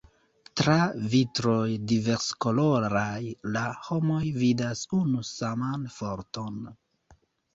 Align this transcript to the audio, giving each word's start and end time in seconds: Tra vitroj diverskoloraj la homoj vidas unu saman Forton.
Tra 0.59 0.75
vitroj 1.13 1.65
diverskoloraj 1.91 3.21
la 3.57 3.63
homoj 3.89 4.23
vidas 4.45 4.81
unu 5.01 5.21
saman 5.33 5.85
Forton. 5.99 6.57